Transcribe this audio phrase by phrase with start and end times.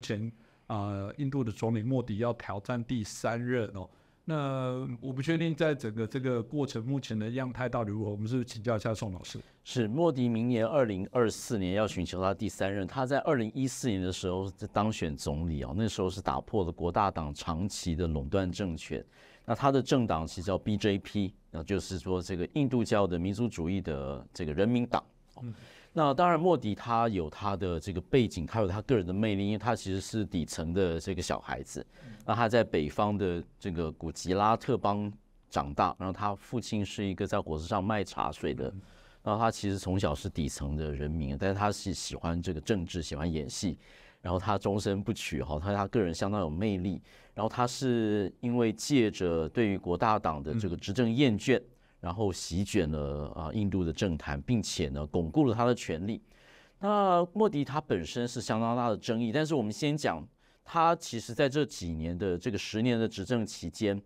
[0.00, 0.30] 前
[0.66, 3.88] 啊，印度的总理莫迪要挑战第三任哦。
[4.24, 9.40] 那我不确定在整个这个过程目前的样态到底如何，我们是不是请教一下宋老师？
[9.64, 19.04] 是莫迪明年二零二四年要寻求他第三任，他在二零一四年的时候当选总理哦，那时候是打破了国大党长期的垄断政权。
[19.46, 25.02] 那他的政党其实叫 BJP，那就是说这个印度教的民族主义的这个人民党。
[25.42, 25.54] 嗯。
[25.98, 31.84] 那当然，莫迪他有他的这个背景，他有他个人的魅力，因为他其实是底层的这个小孩子。
[32.24, 35.12] 那他在北方的这个古吉拉特邦
[35.50, 38.72] 长大，然后他父亲是一个在火车上卖茶水的。
[39.24, 43.76] 然后他其实从小是底层的人民，但是他是喜欢这个政治，喜欢演戏。
[44.22, 47.02] 然后他终身不娶，哈，他他个人相当有魅力。
[47.34, 51.60] 然后他是因为借着对于国大党的这个执政厌倦。
[52.00, 56.22] 然后席卷了啊印度的政坛，并且呢巩固了他的权力。
[56.80, 60.24] 那莫迪他本身是相当大的争议，但是我们先讲
[60.64, 64.00] 他其实在这几年的这个十年的执政期间，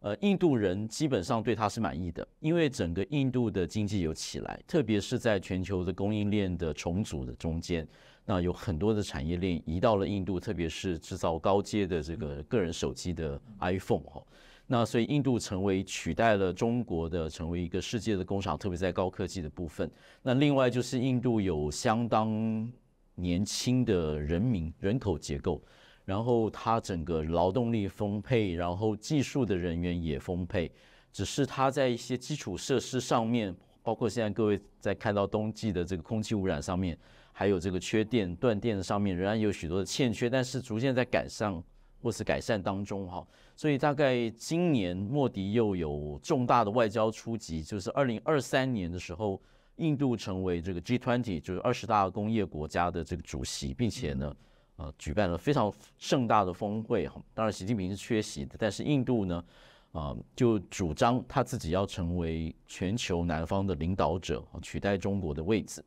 [0.00, 7.86] 呃，印度人基本上对他是满意的，因为整个印度的经济有起来，特别是在全球的供应链的重组的中间，
[8.24, 14.20] 那有很多的产业链移到了印度，特别是制造高阶的这个个人手机的 iPhone 哈。
[14.68, 19.88] 那所以印度成为取代了中国的成为一个世界的工厂，特别在高科技的部分。
[20.22, 22.70] 那另外就是印度有相当
[23.14, 25.62] 年轻的人民人口结构，
[26.04, 30.70] 然后它整个劳动力丰沛，然后技术的人员也丰沛，
[31.12, 36.98] 只是它在一些基础设施上面，包括现在各位在看到冬季的这个空气污染上面，
[37.32, 41.62] 还有这个缺电断电的上面，仍然有许多的欠缺，但是逐渐在改善
[42.06, 43.26] 或是改善当中哈。
[43.56, 49.40] 所以大概今年莫迪又有重大的外交出击，就是二零二三年的时候，
[49.76, 54.36] 印度成为这个 G20，就是二十大工业国家的这个主席，并且呢，
[54.76, 57.20] 呃，举办了非常盛大的峰会哈。
[57.34, 59.44] 当然，习近平是缺席的，但是印度呢，
[59.90, 65.84] 啊，就主张他自己要成为全球南方的领导者，取代中国的位置。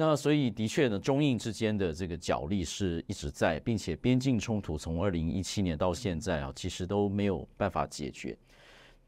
[0.00, 8.38] 那所以的确呢，中印之间的这个角力是一直在，并且边境冲突从二零一七年到现在啊，其实都没有办法解决。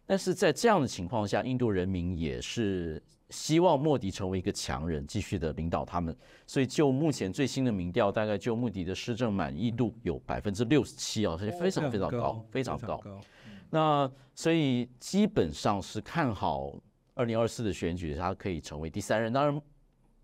[0.05, 6.12] 但是在这样的情况下，印度人民也是希望莫迪成为一个强人，继续的领导他们。
[6.45, 13.01] 所以就目前最新的民调，大概就莫迪的施政满意度有百分之六十七啊，是非常非常高，非常高。
[13.71, 16.75] 那所以基本上是看好
[17.15, 19.33] 二零二四的选举，他可以成为第三任。
[19.33, 19.62] 当然。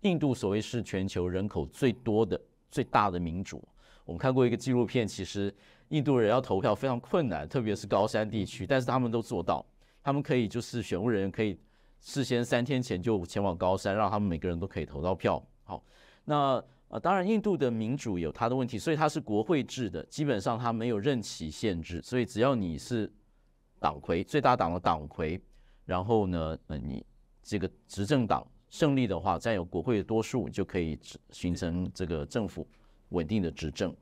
[0.07, 2.39] 印度所谓是全球人口最多的、
[2.71, 3.61] 最大的民主。
[4.05, 5.53] 我们看过一个纪录片，其实
[5.89, 9.65] 印度人要投票非常困难，特别是高山地区，但是他们都做到。
[10.01, 11.59] 他们可以就是选务人员可以
[11.99, 15.45] 事先三天前就前往高山，让他们每个人都可以投到票。
[15.65, 15.83] 好，
[16.23, 23.11] 那呃，当然印度的民主有它的问题，所以它是国会制的，基本上它没有任期限制，所以只要你是
[23.77, 25.37] 党魁，最大党的党魁，
[25.83, 27.05] 然后呢，呃，你
[27.43, 28.45] 这个执政党。
[28.69, 30.99] 胜利的话，占有国会的多数，就可以
[31.31, 32.67] 形成这个政府
[33.09, 33.95] 稳定的执政。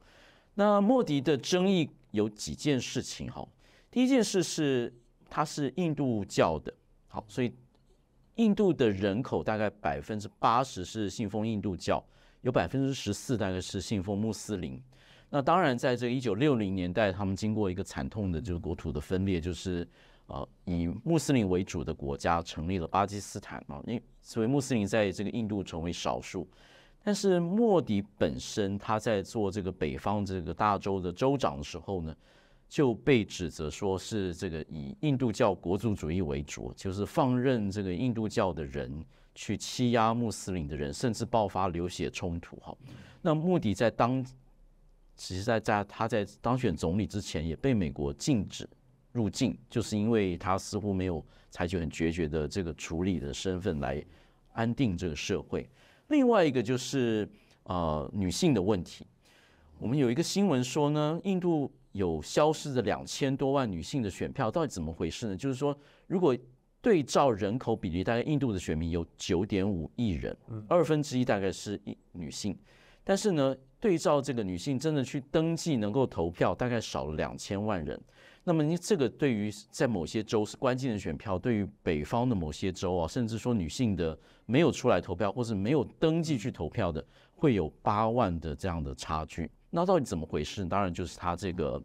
[0.56, 3.48] 那莫迪的争议有几件事情哈。
[3.92, 4.92] 第一件事是
[5.30, 6.74] 他是印度教的，
[7.08, 7.54] 好，所以
[8.36, 12.04] 印度的人口大概百分之八十是信奉印度教，
[12.42, 14.82] 有百分之十四大概是信奉穆斯林。
[15.30, 19.88] 那当然，在这一九六零年代，他们经过一个惨痛的这个国土的分裂，就是。
[20.28, 26.48] 啊，以穆斯林为主的国家成立了巴基斯坦啊，因为所谓穆斯林在这个印度成为少数，
[27.04, 32.16] 但是莫迪本身他在做这个北方这个大洲的州长的时候呢，
[32.68, 42.56] 就被指责说是这个以印度教国族主义为主，就是放任这个印度教的人去欺压穆斯林的人，甚至爆发流血冲突。
[42.58, 42.76] 哈，
[43.22, 44.26] 那莫迪在当，
[45.16, 48.68] 其实在在他在当选总理之前也被美国禁止。
[49.16, 54.04] 入境就是因为他似乎没有采取很决绝的这个处理的身份来
[54.52, 55.68] 安定这个社会。
[56.10, 57.26] 另外一个就是
[57.64, 59.08] 呃女性的问题。
[59.80, 65.38] 我们有一个新闻说呢，印度有消失的两千多万女性的选票，到底怎么回事呢？
[65.38, 65.78] 就是说，
[66.08, 66.38] 如果
[66.82, 70.36] 对照人口比例，大概印度的选民有九点五亿人，
[70.68, 71.80] 二分之一大概是
[72.12, 72.58] 女性，
[73.04, 77.98] 但是呢，对照这个女性真的去登记能够投票，大概少了两千万人。
[78.48, 84.16] 那么你这个对于在某些州是关键的选票，对于北方的某些州啊，甚至说女性的
[84.46, 87.04] 没有出来投票或是没有登记去投票的，
[87.34, 89.50] 会有八万的这样的差距。
[89.72, 90.64] 那到底怎么回事？
[90.64, 91.82] 当然就是它这个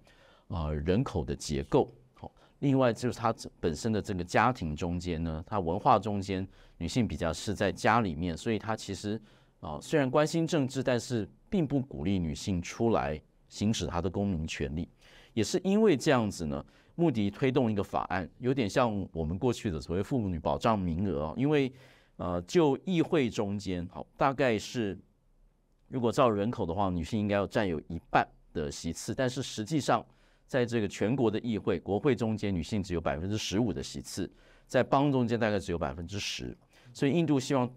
[0.49, 1.91] 啊人口的结构。
[2.13, 6.47] 好，另外就是它本身的这个家庭中间呢，它文化中间
[6.77, 9.19] 女性比较是在家里面，所以它其实
[9.61, 13.19] 啊虽然关心政治，但是并不鼓励女性出来
[13.49, 14.87] 行使他的公民权利。
[15.33, 21.35] 也是因为这样子呢，穆迪推动一个法案，有点像我们过去的所谓妇女保障名额啊。
[21.37, 21.73] 因为
[22.17, 24.99] 呃，就议会中间，好，大概是
[25.89, 30.05] 如果照人口的话，女性应该要占有一半的席次，但是实际上
[30.47, 34.31] 在这个全国的议会、国会中间，女性只有百分之十五的席次，
[34.67, 36.55] 在邦中间大概只有百分之十。
[36.93, 37.73] 所以印度希望，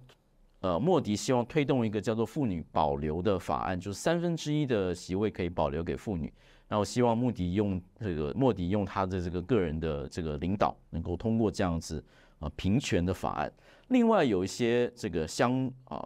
[0.59, 6.33] 呃，莫迪希望推动一个叫做妇女保留的法案，就是三分之一的席位可以保留给妇女。
[6.73, 12.03] 然后希望穆迪用这个莫迪用他的这个个人的这个领导，能够通过这样子
[12.39, 13.53] 啊平权的法案。
[13.89, 16.03] 另外有一些这个相啊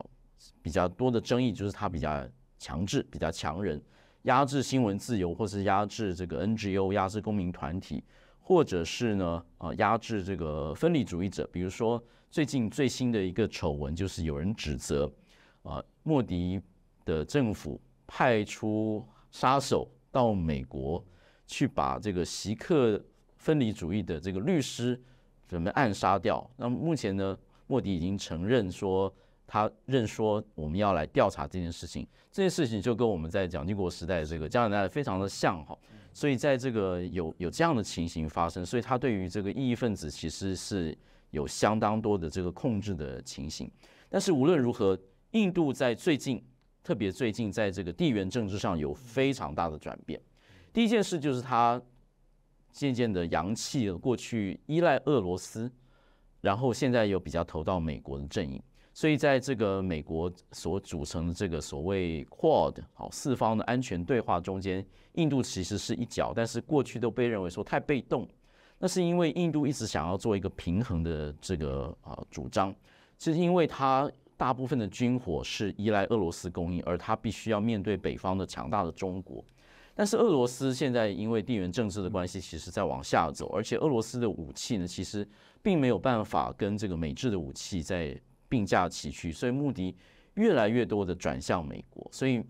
[0.62, 2.22] 比较多的争议，就是他比较
[2.60, 3.82] 强制、比较强人，
[4.24, 8.04] 压制新闻自由，或是压制这个 NGO、压制公民团体，
[8.42, 11.48] 或者是呢啊压制这个分离主义者。
[11.50, 15.10] 比如说最近最新的一个丑闻，就是有人指责
[15.64, 16.60] 啊莫迪
[17.06, 19.90] 的政府派出杀手。
[20.18, 21.06] 到美国
[21.46, 23.00] 去把这个锡克
[23.36, 25.00] 分离主义的这个律师
[25.48, 26.50] 准备暗杀掉。
[26.58, 27.38] 那目前呢，
[27.68, 29.14] 莫迪已经承认说
[29.46, 32.08] 他认说我们要来调查这件事情。
[32.32, 35.78] 这件事情就跟我们在蒋经国时代的这个加拿大非常的像哈。
[36.12, 40.98] 所以在这个有有这样的情形发生，所以他对于这个异议分子其实是
[41.30, 43.70] 有相当多的这个控制的情形。
[44.10, 44.98] 但是无论如何，
[45.34, 46.44] 印度在最近。
[46.88, 50.18] 特别最近在这个地缘政治上有非常大的转变。
[50.72, 51.82] 第一件事就是他
[52.72, 55.70] 渐渐的扬弃了过去依赖俄罗斯，
[56.40, 58.64] 然后现在又比较投到美国的阵营。
[58.94, 64.86] 所以在这个美国所组成的这个所谓 Quad 好四方的安全对话中间，
[65.16, 68.26] 印度其实是一角，但是过去都被认为说太被动。
[68.80, 72.74] 那是因为印度一直想要做一个平衡的这个啊主张，
[73.20, 74.10] 是因为他。
[74.38, 79.44] 大部分的军火是依赖俄罗斯供应，而他必须要面对北方的强大的中国。
[79.96, 85.28] 但是俄罗斯现在因为地缘政治的关系，其实在往下走，而且俄罗斯的武器呢，其实
[85.64, 88.16] 并没有办法跟这个美制的武器在
[88.48, 89.96] 并驾齐驱，所以目的
[90.36, 92.08] 越来越多的转向美国。
[92.12, 92.44] 所以，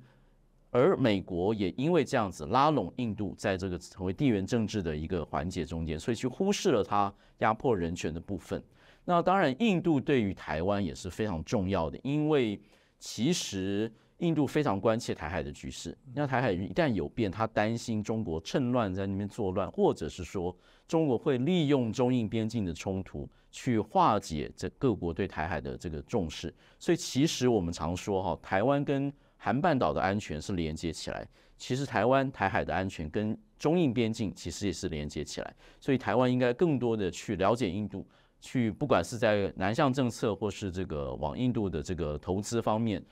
[0.71, 8.61] 而美国也因为这样子拉拢印度，在这个成为地缘政治的一个环节中间，所以去忽视了他压迫人权的部分。
[9.09, 12.59] 那当然，印度对于台湾也是非常重要的，因为
[12.99, 15.97] 其实印度非常关切台海的局势。
[16.13, 20.53] 那台海一旦有变，他担心中国趁乱在那边作乱，或者是说
[20.89, 26.53] 中国会利用中印边境的冲突去化解这各国对台海的这个重视。
[26.77, 31.25] 所以，其实我们常说哈，台湾跟韩半岛的安全是连接起来，
[31.57, 35.55] 其实台湾台海的安全跟中印边境其实也是连接起来。
[35.79, 38.05] 所以，台湾应该更多的去了解印度。
[38.39, 43.03] 去，不管是在南向政策，或是这个往印度的这个投资方面，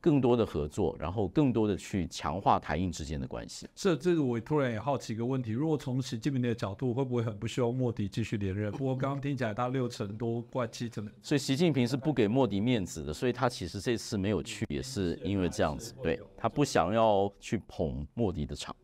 [0.00, 3.68] 更多的合作，然后更多的去强化台印之间的关系。
[3.76, 8.72] 是，这个我突然也好奇一个问题：如果从习近平的角度，会不会很不希望莫迪继续连任？
[8.72, 18.74] 不过刚刚听起来他六成多怪七成，所以习近平是不给莫迪面子的，所以他其实这次没有去，也是因为这样子，对他不想要去捧莫迪的场。